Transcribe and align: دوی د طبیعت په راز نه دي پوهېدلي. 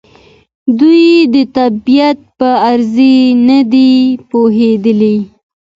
دوی 0.79 1.05
د 1.33 1.35
طبیعت 1.57 2.19
په 2.37 2.49
راز 2.77 2.95
نه 3.47 3.59
دي 3.71 3.91
پوهېدلي. 4.29 5.17